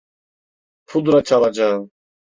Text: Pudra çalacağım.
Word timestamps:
Pudra 0.85 1.23
çalacağım. 1.23 1.91